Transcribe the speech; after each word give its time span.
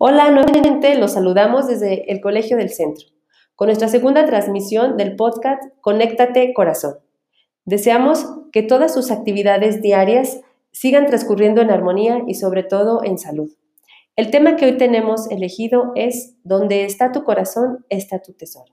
Hola, 0.00 0.30
nuevamente 0.30 0.96
los 0.96 1.14
saludamos 1.14 1.66
desde 1.66 2.12
el 2.12 2.20
Colegio 2.20 2.56
del 2.56 2.70
Centro, 2.70 3.08
con 3.56 3.66
nuestra 3.66 3.88
segunda 3.88 4.24
transmisión 4.26 4.96
del 4.96 5.16
podcast 5.16 5.60
Conéctate 5.80 6.54
Corazón. 6.54 6.98
Deseamos 7.64 8.24
que 8.52 8.62
todas 8.62 8.94
sus 8.94 9.10
actividades 9.10 9.82
diarias 9.82 10.40
sigan 10.70 11.06
transcurriendo 11.06 11.62
en 11.62 11.72
armonía 11.72 12.22
y 12.28 12.34
sobre 12.34 12.62
todo 12.62 13.02
en 13.02 13.18
salud. 13.18 13.50
El 14.14 14.30
tema 14.30 14.54
que 14.54 14.66
hoy 14.66 14.76
tenemos 14.76 15.28
elegido 15.32 15.90
es 15.96 16.36
Donde 16.44 16.84
está 16.84 17.10
tu 17.10 17.24
corazón, 17.24 17.84
está 17.88 18.22
tu 18.22 18.34
tesoro. 18.34 18.72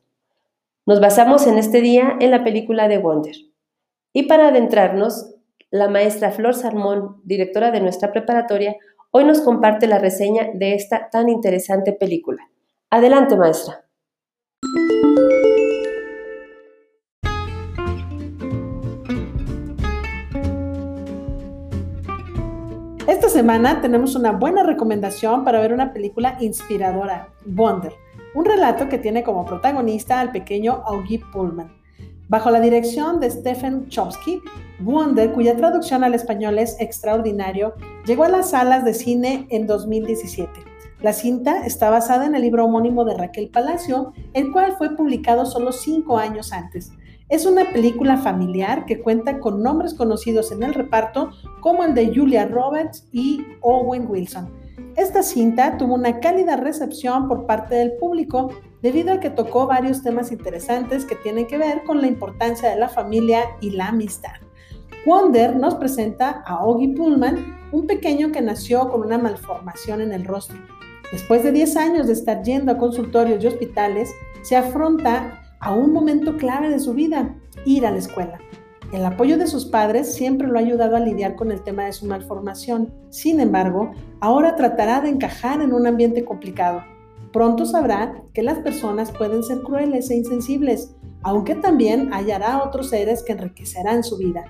Nos 0.86 1.02
basamos 1.02 1.48
en 1.48 1.58
este 1.58 1.82
día 1.82 2.18
en 2.20 2.30
la 2.30 2.44
película 2.44 2.88
de 2.88 3.00
Wonder. 3.00 3.36
Y 4.14 4.28
para 4.28 4.50
adentrarnos, 4.50 5.32
la 5.72 5.90
maestra 5.90 6.30
Flor 6.30 6.54
Salmón, 6.54 7.20
directora 7.24 7.72
de 7.72 7.82
nuestra 7.82 8.12
preparatoria, 8.12 8.76
Hoy 9.18 9.24
nos 9.24 9.40
comparte 9.40 9.88
la 9.88 9.98
reseña 9.98 10.50
de 10.54 10.74
esta 10.74 11.10
tan 11.10 11.30
interesante 11.30 11.94
película. 11.94 12.50
Adelante, 12.90 13.38
maestra. 13.38 13.86
Esta 23.08 23.30
semana 23.30 23.80
tenemos 23.80 24.18
una 24.18 24.34
buena 24.34 24.64
recomendación 24.64 25.46
para 25.46 25.62
ver 25.62 25.72
una 25.72 25.94
película 25.94 26.36
inspiradora, 26.42 27.30
Wonder, 27.46 27.94
un 28.34 28.44
relato 28.44 28.90
que 28.90 28.98
tiene 28.98 29.24
como 29.24 29.46
protagonista 29.46 30.20
al 30.20 30.34
pequeño 30.34 30.84
Augie 30.86 31.22
Pullman. 31.32 31.85
Bajo 32.28 32.50
la 32.50 32.60
dirección 32.60 33.20
de 33.20 33.30
Stephen 33.30 33.88
Chomsky, 33.88 34.42
Wonder, 34.80 35.32
cuya 35.32 35.56
traducción 35.56 36.04
al 36.04 36.16
español 36.16 36.58
es 36.58 36.76
extraordinario, 36.80 37.76
llegó 38.08 38.24
a 38.24 38.30
las 38.30 38.50
salas 38.50 38.84
de 38.84 38.96
cine 38.96 39.46
en 39.52 39.68
2017. 39.68 40.50
La 41.02 41.14
cinta 41.14 41.68
está 41.68 41.92
basada 41.92 42.26
en 42.26 42.34
el 42.34 42.42
libro 42.42 42.66
homónimo 42.66 43.06
de 43.06 43.16
Raquel 43.16 43.50
Palacio, 43.50 44.14
el 44.34 44.52
cual 44.52 44.74
fue 44.76 44.96
publicado 44.96 45.46
solo 45.46 45.72
cinco 45.72 46.18
años 46.18 46.52
antes. 46.52 46.92
Es 47.30 47.46
una 47.46 47.72
película 47.72 48.18
familiar 48.18 48.86
que 48.88 49.02
cuenta 49.02 49.40
con 49.40 49.62
nombres 49.62 49.94
conocidos 49.94 50.52
en 50.52 50.64
el 50.64 50.74
reparto 50.74 51.30
como 51.60 51.84
el 51.84 51.94
de 51.94 52.12
Julia 52.16 52.48
Roberts 52.48 53.08
y 53.12 53.46
Owen 53.62 54.08
Wilson. 54.10 54.65
Esta 54.96 55.24
cinta 55.24 55.78
tuvo 55.78 55.96
una 55.96 56.20
cálida 56.20 56.56
recepción 56.56 57.28
por 57.28 57.46
parte 57.46 57.76
del 57.76 57.94
público 57.94 58.50
debido 58.82 59.14
a 59.14 59.20
que 59.20 59.30
tocó 59.30 59.68
varios 59.68 60.04
temas 60.04 60.32
interesantes 60.32 61.06
que 61.06 61.16
tienen 61.16 61.48
que 61.48 61.58
ver 61.58 61.84
con 61.84 62.02
la 62.02 62.08
importancia 62.08 62.70
de 62.70 62.76
la 62.76 62.90
familia 62.90 63.44
y 63.62 63.72
la 63.72 63.88
amistad. 63.88 64.34
Wonder 65.06 65.56
nos 65.56 65.76
presenta 65.76 66.44
a 66.46 66.66
Oggy 66.66 66.90
Pullman, 66.90 67.58
un 67.72 67.88
pequeño 67.88 68.32
que 68.32 68.42
nació 68.42 68.90
con 68.90 69.02
una 69.02 69.18
malformación 69.18 70.02
en 70.02 70.12
el 70.12 70.26
rostro. 70.26 70.58
Después 71.12 71.44
de 71.44 71.52
10 71.52 71.78
años 71.78 72.08
de 72.08 72.14
estar 72.14 72.42
yendo 72.44 72.72
a 72.72 72.78
consultorios 72.78 73.44
y 73.44 73.48
hospitales, 73.48 74.12
se 74.42 74.56
afronta 74.56 75.42
a 75.60 75.74
un 75.74 75.94
momento 75.94 76.38
clave 76.38 76.70
de 76.70 76.80
su 76.80 76.94
vida, 76.94 77.36
ir 77.66 77.86
a 77.86 77.92
la 77.92 78.00
escuela. 78.00 78.40
El 78.92 79.06
apoyo 79.06 79.38
de 79.38 79.48
sus 79.48 79.66
padres 79.66 80.14
siempre 80.14 80.48
lo 80.48 80.58
ha 80.58 80.62
ayudado 80.62 80.96
a 80.96 81.00
lidiar 81.00 81.36
con 81.36 81.52
el 81.52 81.62
tema 81.64 81.86
de 81.86 81.94
su 81.94 82.06
malformación. 82.06 82.94
Sin 83.10 83.40
embargo, 83.40 83.92
ahora 84.20 84.56
tratará 84.56 85.02
de 85.02 85.10
encajar 85.10 85.62
en 85.62 85.74
un 85.74 85.88
ambiente 85.88 86.24
complicado 86.24 86.84
Pronto 87.36 87.66
sabrá 87.66 88.24
que 88.34 88.44
las 88.44 88.60
personas 88.60 89.12
pueden 89.12 89.44
ser 89.44 89.62
crueles 89.62 90.10
e 90.10 90.16
insensibles, 90.16 90.96
aunque 91.22 91.54
también 91.56 92.14
hallará 92.14 92.64
otros 92.64 92.92
seres 92.92 93.24
que 93.24 93.34
enriquecerán 93.34 94.06
su 94.06 94.16
vida. 94.16 94.46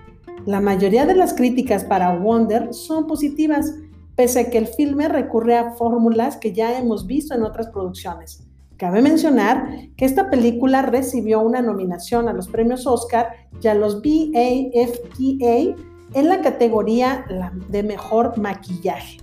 La 0.45 0.61
mayoría 0.61 1.07
de 1.07 1.15
las 1.15 1.33
críticas 1.33 1.83
para 1.83 2.15
Wonder 2.15 2.75
son 2.75 3.07
positivas, 3.07 3.73
pese 4.15 4.39
a 4.41 4.49
que 4.51 4.59
el 4.59 4.67
filme 4.67 5.07
recurre 5.07 5.57
a 5.57 5.71
fórmulas 5.71 6.37
que 6.37 6.53
ya 6.53 6.77
hemos 6.77 7.07
visto 7.07 7.33
en 7.33 7.41
otras 7.41 7.69
producciones. 7.69 8.45
Cabe 8.77 9.01
mencionar 9.01 9.69
que 9.95 10.03
esta 10.03 10.29
película 10.29 10.81
recibió 10.81 11.41
una 11.41 11.61
nominación 11.61 12.27
a 12.27 12.33
los 12.33 12.49
premios 12.49 12.85
Oscar 12.85 13.29
y 13.61 13.67
a 13.67 13.73
los 13.73 14.01
BAFTA 14.01 15.75
en 16.13 16.29
la 16.29 16.41
categoría 16.41 17.25
de 17.69 17.83
mejor 17.83 18.37
maquillaje. 18.37 19.17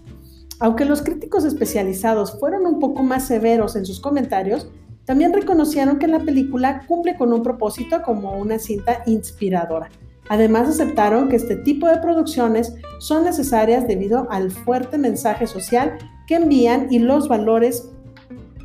Aunque 0.58 0.84
los 0.84 1.02
críticos 1.02 1.44
especializados 1.44 2.38
fueron 2.38 2.66
un 2.66 2.78
poco 2.78 3.02
más 3.02 3.26
severos 3.26 3.76
en 3.76 3.84
sus 3.84 4.00
comentarios, 4.00 4.68
también 5.04 5.32
reconocieron 5.32 5.98
que 5.98 6.06
la 6.06 6.20
película 6.20 6.86
cumple 6.86 7.16
con 7.16 7.32
un 7.32 7.42
propósito 7.42 8.02
como 8.02 8.38
una 8.38 8.58
cinta 8.58 9.02
inspiradora. 9.06 9.90
Además 10.28 10.68
aceptaron 10.68 11.28
que 11.28 11.36
este 11.36 11.56
tipo 11.56 11.88
de 11.88 11.98
producciones 11.98 12.74
son 13.00 13.24
necesarias 13.24 13.86
debido 13.86 14.30
al 14.30 14.50
fuerte 14.50 14.96
mensaje 14.96 15.46
social 15.46 15.98
que 16.26 16.36
envían 16.36 16.86
y 16.90 17.00
los 17.00 17.28
valores 17.28 17.90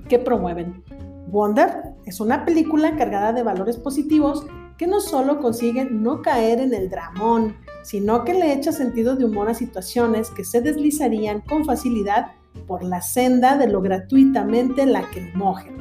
que 0.07 0.19
promueven. 0.19 0.83
Wonder 1.27 1.95
es 2.05 2.19
una 2.19 2.45
película 2.45 2.95
cargada 2.95 3.33
de 3.33 3.43
valores 3.43 3.77
positivos 3.77 4.45
que 4.77 4.87
no 4.87 5.01
solo 5.01 5.39
consiguen 5.39 6.03
no 6.03 6.21
caer 6.21 6.59
en 6.59 6.73
el 6.73 6.89
dramón, 6.89 7.55
sino 7.83 8.23
que 8.23 8.33
le 8.33 8.53
echa 8.53 8.71
sentido 8.71 9.15
de 9.15 9.25
humor 9.25 9.49
a 9.49 9.53
situaciones 9.53 10.29
que 10.29 10.45
se 10.45 10.61
deslizarían 10.61 11.41
con 11.41 11.65
facilidad 11.65 12.27
por 12.67 12.83
la 12.83 13.01
senda 13.01 13.57
de 13.57 13.67
lo 13.67 13.81
gratuitamente 13.81 14.85
la 14.85 15.09
que 15.09 15.31
mojen. 15.35 15.77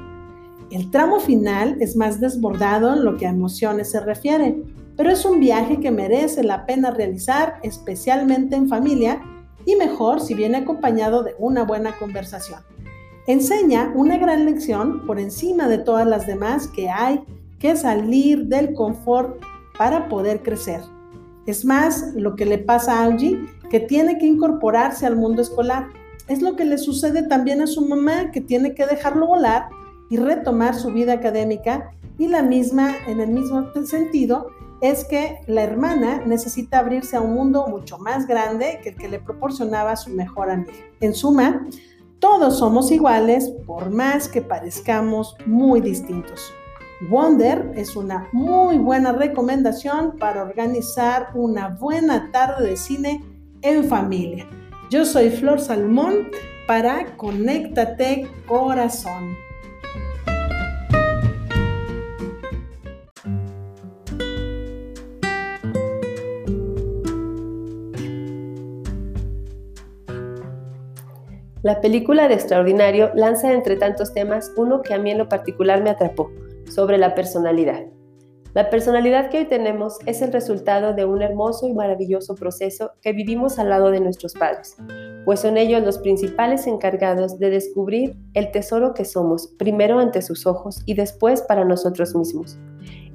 El 0.71 0.91
tramo 0.91 1.21
final 1.21 1.77
es 1.81 1.97
más 1.97 2.21
desbordado 2.21 2.95
en 2.95 3.05
lo 3.05 3.17
que 3.17 3.27
a 3.27 3.31
emociones 3.31 3.91
se 3.91 4.01
refiere, 4.01 4.63
pero 4.97 5.11
es 5.11 5.25
un 5.25 5.41
viaje 5.41 5.79
que 5.79 5.91
merece 5.91 6.43
la 6.43 6.67
pena 6.67 6.91
realizar 6.91 7.61
especialmente 7.63 8.57
en 8.57 8.69
familia 8.69 9.21
y 9.65 9.77
mejor 9.77 10.21
si 10.21 10.35
viene 10.35 10.59
acompañado 10.59 11.23
de 11.23 11.35
una 11.39 11.65
buena 11.65 11.97
conversación. 11.99 12.61
Enseña 13.27 13.93
una 13.97 14.19
gran 14.19 14.45
lección 14.45 15.05
por 15.05 15.19
encima 15.19 15.67
de 15.67 15.79
todas 15.79 16.07
las 16.07 16.29
demás 16.29 16.69
que 16.69 16.89
hay 16.89 17.25
que 17.59 17.75
salir 17.75 18.47
del 18.47 18.73
confort 18.73 19.43
para 19.77 20.09
poder 20.09 20.45
crecer. 20.45 20.81
Es 21.45 21.65
más 21.65 22.13
lo 22.15 22.37
que 22.37 22.47
le 22.47 22.59
pasa 22.59 23.01
a 23.01 23.05
Angie, 23.05 23.41
que 23.69 23.81
tiene 23.81 24.19
que 24.19 24.27
incorporarse 24.27 25.07
al 25.07 25.17
mundo 25.17 25.43
escolar. 25.43 25.89
Es 26.29 26.41
lo 26.41 26.55
que 26.55 26.65
le 26.65 26.79
sucede 26.79 27.25
también 27.25 27.61
a 27.61 27.67
su 27.67 27.85
mamá, 27.87 28.31
que 28.31 28.41
tiene 28.41 28.75
que 28.75 28.87
dejarlo 28.87 29.27
volar 29.27 29.69
y 30.09 30.19
retomar 30.19 30.77
su 30.77 30.93
vida 30.93 31.15
académica. 31.15 31.91
Y 32.19 32.29
la 32.29 32.43
misma, 32.43 32.95
en 33.09 33.21
el 33.21 33.31
mismo 33.31 33.73
sentido, 33.85 34.51
es 34.81 35.05
que 35.05 35.39
la 35.49 35.63
hermana 35.63 36.23
necesita 36.27 36.79
abrirse 36.79 37.17
a 37.17 37.21
un 37.21 37.35
mundo 37.35 37.67
mucho 37.67 37.99
más 37.99 38.27
grande 38.27 38.79
que 38.83 38.91
el 38.91 38.97
que 38.97 39.09
le 39.09 39.19
proporcionaba 39.19 39.97
su 39.97 40.11
mejor 40.11 40.51
amiga. 40.51 40.73
En 41.01 41.15
suma, 41.15 41.67
todos 42.19 42.59
somos 42.59 42.91
iguales 42.91 43.51
por 43.67 43.91
más 43.91 44.29
que 44.29 44.43
parezcamos 44.43 45.37
muy 45.47 45.81
distintos. 45.81 46.53
Wonder 47.11 47.73
es 47.75 47.95
una 47.95 48.29
muy 48.33 48.79
buena 48.79 49.13
recomendación 49.13 50.17
para 50.19 50.43
organizar 50.43 51.29
una 51.35 51.69
buena 51.69 52.31
tarde 52.33 52.71
de 52.71 52.77
cine 52.77 53.23
en 53.61 53.85
familia. 53.85 54.47
Yo 54.91 55.05
soy 55.05 55.31
Flor 55.31 55.61
Salmón 55.61 56.31
para 56.67 57.17
Conéctate 57.17 58.29
Corazón. 58.47 59.46
La 71.67 71.81
película 71.81 72.29
de 72.29 72.35
Extraordinario 72.35 73.11
lanza 73.17 73.53
entre 73.53 73.75
tantos 73.75 74.15
temas 74.15 74.53
uno 74.57 74.83
que 74.83 74.95
a 74.95 74.99
mí 74.99 75.11
en 75.11 75.19
lo 75.19 75.29
particular 75.29 75.83
me 75.83 75.91
atrapó 75.91 76.31
sobre 76.73 76.97
la 76.97 77.17
personalidad. 77.17 77.87
La 78.55 78.71
personalidad 78.71 79.31
que 79.31 79.39
hoy 79.39 79.45
tenemos 79.47 79.99
es 80.07 80.23
el 80.23 80.33
resultado 80.33 80.95
de 80.95 81.05
un 81.05 81.23
hermoso 81.23 81.67
y 81.67 81.75
maravilloso 81.75 82.37
proceso 82.37 82.93
que 83.03 83.13
vivimos 83.13 83.59
al 83.59 83.71
lado 83.71 83.91
de 83.91 83.99
nuestros 83.99 84.35
padres, 84.35 84.77
pues 85.25 85.41
son 85.41 85.57
ellos 85.57 85.83
los 85.83 85.99
principales 85.99 86.69
encargados 86.69 87.37
de 87.41 87.51
descubrir 87.51 88.17
el 88.35 88.53
tesoro 88.53 88.95
que 88.95 89.05
somos, 89.05 89.49
primero 89.59 89.99
ante 89.99 90.23
sus 90.23 90.47
ojos 90.47 90.85
y 90.87 90.95
después 90.95 91.43
para 91.43 91.65
nosotros 91.65 92.15
mismos. 92.15 92.61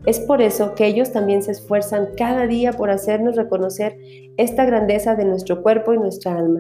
Es 0.06 0.20
por 0.20 0.42
eso 0.42 0.76
que 0.76 0.88
ellos 0.88 1.14
también 1.14 1.42
se 1.42 1.52
esfuerzan 1.52 2.10
cada 2.18 2.48
día 2.48 2.74
por 2.74 2.90
hacernos 2.90 3.38
reconocer 3.38 3.98
esta 4.36 4.66
grandeza 4.66 5.16
de 5.16 5.24
nuestro 5.24 5.62
cuerpo 5.62 5.94
y 5.94 6.00
nuestra 6.00 6.36
alma. 6.38 6.60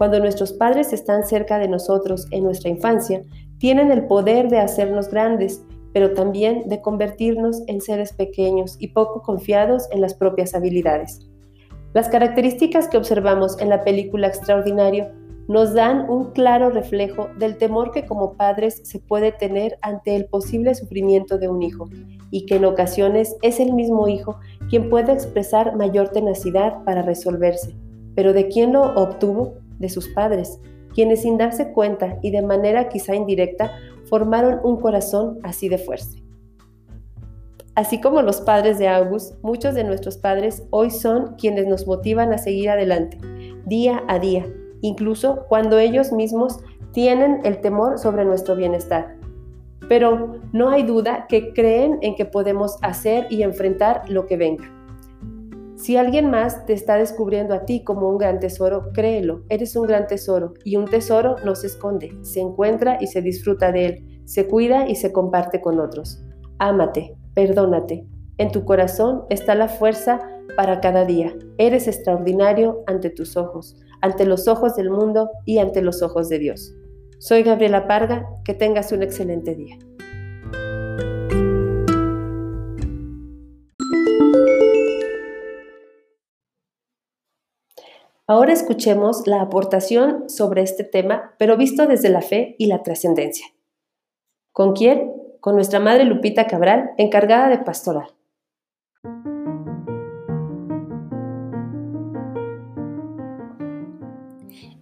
Cuando 0.00 0.18
nuestros 0.18 0.54
padres 0.54 0.94
están 0.94 1.26
cerca 1.26 1.58
de 1.58 1.68
nosotros 1.68 2.26
en 2.30 2.44
nuestra 2.44 2.70
infancia, 2.70 3.20
tienen 3.58 3.92
el 3.92 4.06
poder 4.06 4.48
de 4.48 4.58
hacernos 4.58 5.10
grandes 5.10 5.62
pero 5.92 6.14
también 6.14 6.70
de 6.70 6.80
convertirnos 6.80 7.62
en 7.66 7.82
seres 7.82 8.14
pequeños 8.14 8.76
y 8.78 8.88
poco 8.88 9.20
confiados 9.20 9.88
en 9.92 10.00
las 10.00 10.14
propias 10.14 10.54
habilidades. 10.54 11.20
Las 11.92 12.08
características 12.08 12.88
que 12.88 12.96
observamos 12.96 13.60
en 13.60 13.68
la 13.68 13.84
película 13.84 14.28
Extraordinario 14.28 15.08
nos 15.48 15.74
dan 15.74 16.08
un 16.08 16.30
claro 16.30 16.70
reflejo 16.70 17.28
del 17.38 17.58
temor 17.58 17.92
que 17.92 18.06
como 18.06 18.38
padres 18.38 18.80
se 18.84 19.00
puede 19.00 19.32
tener 19.32 19.76
ante 19.82 20.16
el 20.16 20.24
posible 20.24 20.74
sufrimiento 20.74 21.36
de 21.36 21.48
un 21.48 21.60
hijo 21.60 21.90
y 22.30 22.46
que 22.46 22.56
en 22.56 22.64
ocasiones 22.64 23.36
es 23.42 23.60
el 23.60 23.74
mismo 23.74 24.08
hijo 24.08 24.38
quien 24.70 24.88
puede 24.88 25.12
expresar 25.12 25.76
mayor 25.76 26.08
tenacidad 26.08 26.82
para 26.84 27.02
resolverse. 27.02 27.76
Pero 28.14 28.32
¿de 28.32 28.48
quién 28.48 28.72
lo 28.72 28.94
obtuvo? 28.94 29.60
De 29.80 29.88
sus 29.88 30.08
padres. 30.08 30.60
quienes 30.94 31.22
sin 31.22 31.38
darse 31.38 31.72
cuenta 31.72 32.18
y 32.20 32.30
de 32.30 32.42
manera 32.42 32.88
quizá 32.88 33.14
indirecta 33.14 33.72
formaron 34.08 34.60
un 34.64 34.80
corazón 34.80 35.38
así 35.42 35.68
de 35.68 35.78
fuerte. 35.78 36.22
Así 37.76 38.00
como 38.00 38.22
los 38.22 38.40
padres 38.40 38.78
de 38.78 38.88
August, 38.88 39.36
muchos 39.42 39.74
de 39.74 39.84
nuestros 39.84 40.18
padres 40.18 40.64
hoy 40.70 40.90
son 40.90 41.36
quienes 41.36 41.66
nos 41.66 41.86
motivan 41.86 42.32
a 42.32 42.38
seguir 42.38 42.68
adelante, 42.70 43.18
día 43.64 44.02
a 44.08 44.18
día, 44.18 44.44
incluso 44.80 45.46
cuando 45.48 45.78
ellos 45.78 46.12
mismos 46.12 46.58
tienen 46.92 47.40
el 47.44 47.60
temor 47.60 47.98
sobre 47.98 48.24
nuestro 48.24 48.56
bienestar. 48.56 49.16
Pero 49.88 50.40
no 50.52 50.70
hay 50.70 50.82
duda 50.82 51.26
que 51.28 51.52
creen 51.52 51.98
en 52.02 52.16
que 52.16 52.24
podemos 52.24 52.76
hacer 52.82 53.26
y 53.30 53.42
enfrentar 53.44 54.02
lo 54.08 54.26
que 54.26 54.36
venga. 54.36 54.79
Si 55.80 55.96
alguien 55.96 56.30
más 56.30 56.66
te 56.66 56.74
está 56.74 56.96
descubriendo 56.96 57.54
a 57.54 57.64
ti 57.64 57.82
como 57.84 58.10
un 58.10 58.18
gran 58.18 58.38
tesoro, 58.38 58.92
créelo, 58.92 59.44
eres 59.48 59.74
un 59.76 59.86
gran 59.86 60.06
tesoro 60.06 60.52
y 60.62 60.76
un 60.76 60.84
tesoro 60.84 61.36
no 61.42 61.54
se 61.54 61.68
esconde, 61.68 62.18
se 62.20 62.40
encuentra 62.40 62.98
y 63.00 63.06
se 63.06 63.22
disfruta 63.22 63.72
de 63.72 63.86
él, 63.86 64.20
se 64.26 64.46
cuida 64.46 64.90
y 64.90 64.96
se 64.96 65.10
comparte 65.10 65.62
con 65.62 65.80
otros. 65.80 66.22
Ámate, 66.58 67.16
perdónate. 67.32 68.04
En 68.36 68.52
tu 68.52 68.66
corazón 68.66 69.22
está 69.30 69.54
la 69.54 69.68
fuerza 69.68 70.20
para 70.54 70.82
cada 70.82 71.06
día. 71.06 71.34
Eres 71.56 71.88
extraordinario 71.88 72.82
ante 72.86 73.08
tus 73.08 73.38
ojos, 73.38 73.74
ante 74.02 74.26
los 74.26 74.48
ojos 74.48 74.76
del 74.76 74.90
mundo 74.90 75.30
y 75.46 75.60
ante 75.60 75.80
los 75.80 76.02
ojos 76.02 76.28
de 76.28 76.40
Dios. 76.40 76.74
Soy 77.20 77.42
Gabriela 77.42 77.86
Parga, 77.86 78.26
que 78.44 78.52
tengas 78.52 78.92
un 78.92 79.02
excelente 79.02 79.54
día. 79.54 79.78
Ahora 88.30 88.52
escuchemos 88.52 89.26
la 89.26 89.42
aportación 89.42 90.30
sobre 90.30 90.62
este 90.62 90.84
tema, 90.84 91.34
pero 91.36 91.56
visto 91.56 91.88
desde 91.88 92.10
la 92.10 92.22
fe 92.22 92.54
y 92.60 92.66
la 92.66 92.84
trascendencia. 92.84 93.44
¿Con 94.52 94.72
quién? 94.72 95.10
Con 95.40 95.56
nuestra 95.56 95.80
madre 95.80 96.04
Lupita 96.04 96.46
Cabral, 96.46 96.92
encargada 96.96 97.48
de 97.48 97.58
pastoral. 97.58 98.06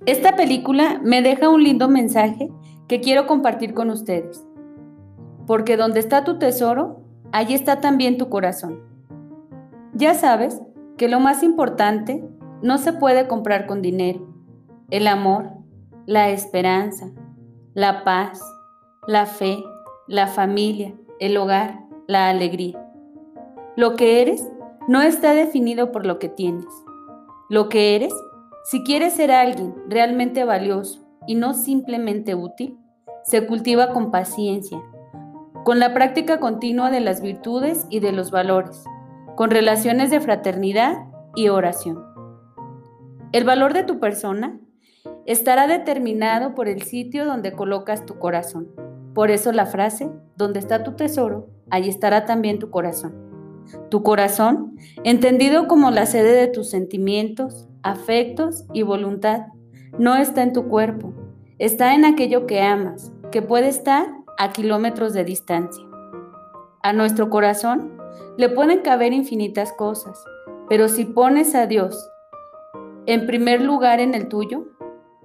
Esta 0.04 0.36
película 0.36 1.00
me 1.02 1.22
deja 1.22 1.48
un 1.48 1.64
lindo 1.64 1.88
mensaje 1.88 2.50
que 2.86 3.00
quiero 3.00 3.26
compartir 3.26 3.72
con 3.72 3.88
ustedes. 3.88 4.46
Porque 5.46 5.78
donde 5.78 6.00
está 6.00 6.22
tu 6.22 6.38
tesoro, 6.38 7.00
allí 7.32 7.54
está 7.54 7.80
también 7.80 8.18
tu 8.18 8.28
corazón. 8.28 8.82
Ya 9.94 10.12
sabes 10.12 10.60
que 10.98 11.08
lo 11.08 11.18
más 11.18 11.42
importante 11.42 12.22
no 12.62 12.78
se 12.78 12.92
puede 12.92 13.28
comprar 13.28 13.66
con 13.66 13.82
dinero. 13.82 14.26
El 14.90 15.06
amor, 15.06 15.50
la 16.06 16.30
esperanza, 16.30 17.10
la 17.74 18.04
paz, 18.04 18.40
la 19.06 19.26
fe, 19.26 19.62
la 20.06 20.26
familia, 20.26 20.94
el 21.20 21.36
hogar, 21.36 21.80
la 22.06 22.28
alegría. 22.28 22.84
Lo 23.76 23.94
que 23.94 24.22
eres 24.22 24.48
no 24.88 25.02
está 25.02 25.34
definido 25.34 25.92
por 25.92 26.06
lo 26.06 26.18
que 26.18 26.28
tienes. 26.28 26.66
Lo 27.48 27.68
que 27.68 27.94
eres, 27.94 28.12
si 28.64 28.82
quieres 28.82 29.12
ser 29.12 29.30
alguien 29.30 29.74
realmente 29.88 30.44
valioso 30.44 31.06
y 31.26 31.34
no 31.34 31.54
simplemente 31.54 32.34
útil, 32.34 32.78
se 33.22 33.46
cultiva 33.46 33.92
con 33.92 34.10
paciencia, 34.10 34.82
con 35.64 35.78
la 35.78 35.92
práctica 35.92 36.40
continua 36.40 36.90
de 36.90 37.00
las 37.00 37.20
virtudes 37.20 37.86
y 37.90 38.00
de 38.00 38.12
los 38.12 38.30
valores, 38.30 38.82
con 39.36 39.50
relaciones 39.50 40.10
de 40.10 40.20
fraternidad 40.20 41.04
y 41.36 41.48
oración. 41.48 42.07
El 43.30 43.44
valor 43.44 43.74
de 43.74 43.84
tu 43.84 44.00
persona 44.00 44.58
estará 45.26 45.66
determinado 45.66 46.54
por 46.54 46.66
el 46.66 46.82
sitio 46.82 47.26
donde 47.26 47.52
colocas 47.52 48.06
tu 48.06 48.18
corazón. 48.18 48.68
Por 49.14 49.30
eso 49.30 49.52
la 49.52 49.66
frase, 49.66 50.10
donde 50.36 50.58
está 50.58 50.82
tu 50.82 50.92
tesoro, 50.92 51.50
allí 51.68 51.90
estará 51.90 52.24
también 52.24 52.58
tu 52.58 52.70
corazón. 52.70 53.14
Tu 53.90 54.02
corazón, 54.02 54.78
entendido 55.04 55.68
como 55.68 55.90
la 55.90 56.06
sede 56.06 56.32
de 56.32 56.46
tus 56.46 56.70
sentimientos, 56.70 57.68
afectos 57.82 58.64
y 58.72 58.80
voluntad, 58.80 59.48
no 59.98 60.16
está 60.16 60.42
en 60.42 60.54
tu 60.54 60.66
cuerpo, 60.68 61.12
está 61.58 61.94
en 61.94 62.06
aquello 62.06 62.46
que 62.46 62.62
amas, 62.62 63.12
que 63.30 63.42
puede 63.42 63.68
estar 63.68 64.06
a 64.38 64.52
kilómetros 64.52 65.12
de 65.12 65.24
distancia. 65.24 65.84
A 66.82 66.94
nuestro 66.94 67.28
corazón 67.28 67.92
le 68.38 68.48
pueden 68.48 68.80
caber 68.80 69.12
infinitas 69.12 69.70
cosas, 69.74 70.24
pero 70.66 70.88
si 70.88 71.04
pones 71.04 71.54
a 71.54 71.66
Dios 71.66 72.08
en 73.08 73.26
primer 73.26 73.62
lugar 73.62 74.00
en 74.00 74.12
el 74.12 74.28
tuyo, 74.28 74.66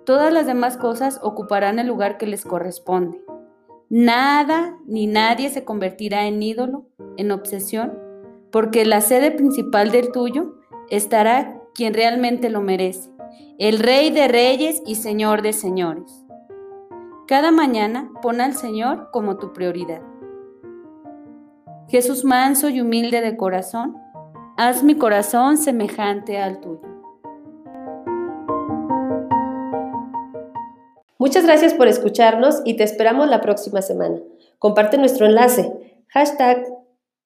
todas 0.05 0.31
las 0.31 0.45
demás 0.45 0.77
cosas 0.77 1.19
ocuparán 1.21 1.79
el 1.79 1.87
lugar 1.87 2.17
que 2.17 2.25
les 2.25 2.45
corresponde. 2.45 3.21
Nada 3.89 4.77
ni 4.85 5.05
nadie 5.05 5.49
se 5.49 5.65
convertirá 5.65 6.25
en 6.25 6.41
ídolo, 6.41 6.85
en 7.17 7.29
obsesión, 7.31 7.99
porque 8.53 8.85
la 8.85 9.01
sede 9.01 9.31
principal 9.31 9.91
del 9.91 10.13
tuyo 10.13 10.55
estará 10.89 11.59
quien 11.75 11.93
realmente 11.93 12.49
lo 12.49 12.61
merece, 12.61 13.11
el 13.59 13.79
Rey 13.79 14.11
de 14.11 14.29
Reyes 14.29 14.81
y 14.85 14.95
Señor 14.95 15.41
de 15.41 15.51
Señores. 15.51 16.23
Cada 17.27 17.51
mañana 17.51 18.11
pon 18.21 18.39
al 18.39 18.53
Señor 18.53 19.09
como 19.11 19.35
tu 19.35 19.51
prioridad. 19.51 20.01
Jesús 21.89 22.23
manso 22.23 22.69
y 22.69 22.79
humilde 22.79 23.19
de 23.19 23.35
corazón, 23.35 23.97
haz 24.55 24.83
mi 24.83 24.95
corazón 24.95 25.57
semejante 25.57 26.37
al 26.37 26.61
tuyo. 26.61 26.82
Muchas 31.23 31.45
gracias 31.45 31.73
por 31.73 31.87
escucharnos 31.87 32.61
y 32.65 32.73
te 32.73 32.83
esperamos 32.83 33.29
la 33.29 33.39
próxima 33.39 33.81
semana. 33.81 34.19
Comparte 34.59 34.97
nuestro 34.97 35.25
enlace. 35.25 35.71
Hashtag 36.09 36.65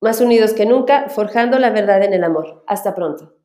más 0.02 0.22
unidos 0.22 0.54
que 0.54 0.68
nunca, 0.68 1.10
forjando 1.10 1.58
la 1.58 1.72
verdad 1.72 2.04
en 2.04 2.14
el 2.14 2.24
amor. 2.24 2.64
Hasta 2.68 2.94
pronto. 2.94 3.37